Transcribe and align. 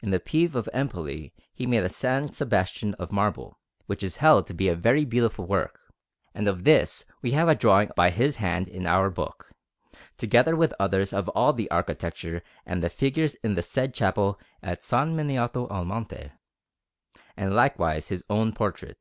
In 0.00 0.12
the 0.12 0.20
Pieve 0.20 0.54
of 0.54 0.68
Empoli 0.72 1.34
he 1.52 1.66
made 1.66 1.82
a 1.82 1.86
S. 1.86 2.36
Sebastian 2.36 2.94
of 3.00 3.10
marble, 3.10 3.58
which 3.86 4.00
is 4.00 4.18
held 4.18 4.46
to 4.46 4.54
be 4.54 4.68
a 4.68 4.76
very 4.76 5.04
beautiful 5.04 5.44
work; 5.44 5.92
and 6.32 6.46
of 6.46 6.62
this 6.62 7.04
we 7.20 7.32
have 7.32 7.48
a 7.48 7.56
drawing 7.56 7.90
by 7.96 8.10
his 8.10 8.36
hand 8.36 8.68
in 8.68 8.86
our 8.86 9.10
book, 9.10 9.50
together 10.18 10.54
with 10.54 10.72
others 10.78 11.12
of 11.12 11.28
all 11.30 11.52
the 11.52 11.68
architecture 11.72 12.44
and 12.64 12.80
the 12.80 12.88
figures 12.88 13.34
in 13.42 13.56
the 13.56 13.60
said 13.62 13.92
chapel 13.92 14.38
in 14.62 14.68
S. 14.68 14.92
Miniato 14.92 15.68
al 15.68 15.84
Monte, 15.84 16.30
and 17.36 17.52
likewise 17.52 18.06
his 18.06 18.22
own 18.30 18.52
portrait. 18.52 18.98